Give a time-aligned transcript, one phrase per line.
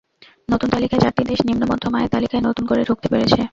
[0.49, 3.41] নতুন তালিকায় চারটি দেশ নিম্ন মধ্যম আয়ের তালিকায় নতুন করে ঢুকতে পেরেছে।